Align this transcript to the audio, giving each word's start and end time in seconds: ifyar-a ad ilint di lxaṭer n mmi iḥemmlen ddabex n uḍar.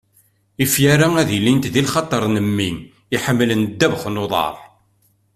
ifyar-a 0.63 1.07
ad 1.21 1.29
ilint 1.37 1.65
di 1.73 1.81
lxaṭer 1.87 2.23
n 2.27 2.35
mmi 2.47 2.69
iḥemmlen 3.15 3.61
ddabex 3.69 4.03
n 4.09 4.21
uḍar. 4.23 4.55